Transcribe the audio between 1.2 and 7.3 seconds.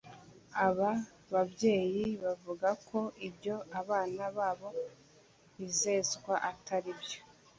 babyeyi bavuga ko ibyo abana babo bizezwa atari byo